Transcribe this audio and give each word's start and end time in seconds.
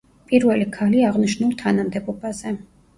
პირველი 0.29 0.65
ქალი 0.79 1.05
აღნიშნულ 1.11 1.55
თანამდებობაზე. 1.63 2.61